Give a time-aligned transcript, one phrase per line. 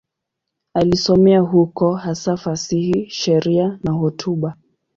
[0.73, 4.55] Alisomea huko, hasa fasihi, sheria na hotuba.